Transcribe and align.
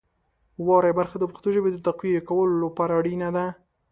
واورئ 0.65 0.91
برخه 0.99 1.15
د 1.19 1.23
پښتو 1.31 1.49
ژبې 1.55 1.69
د 1.71 1.77
تقویه 1.87 2.21
کولو 2.29 2.55
لپاره 2.65 2.93
اړینه 2.99 3.29
ده. 3.35 3.45